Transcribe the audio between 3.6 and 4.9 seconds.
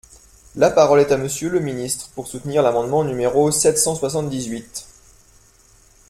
cent soixante-dix-huit.